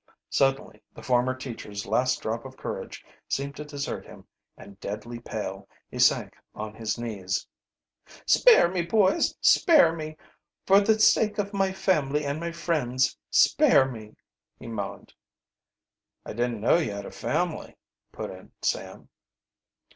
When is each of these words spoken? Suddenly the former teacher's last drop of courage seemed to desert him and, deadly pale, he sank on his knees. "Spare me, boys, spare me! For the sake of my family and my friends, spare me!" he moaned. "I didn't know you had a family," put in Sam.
Suddenly 0.31 0.81
the 0.95 1.03
former 1.03 1.35
teacher's 1.35 1.85
last 1.85 2.19
drop 2.23 2.43
of 2.43 2.57
courage 2.57 3.05
seemed 3.27 3.55
to 3.57 3.65
desert 3.65 4.03
him 4.03 4.25
and, 4.57 4.79
deadly 4.79 5.19
pale, 5.19 5.69
he 5.91 5.99
sank 5.99 6.33
on 6.55 6.73
his 6.73 6.97
knees. 6.97 7.45
"Spare 8.25 8.67
me, 8.67 8.81
boys, 8.81 9.35
spare 9.41 9.95
me! 9.95 10.17
For 10.65 10.79
the 10.81 10.99
sake 10.99 11.37
of 11.37 11.53
my 11.53 11.71
family 11.71 12.25
and 12.25 12.39
my 12.39 12.51
friends, 12.51 13.15
spare 13.29 13.85
me!" 13.87 14.15
he 14.57 14.65
moaned. 14.65 15.13
"I 16.25 16.33
didn't 16.33 16.61
know 16.61 16.77
you 16.79 16.93
had 16.93 17.05
a 17.05 17.11
family," 17.11 17.77
put 18.11 18.31
in 18.31 18.51
Sam. 18.63 19.07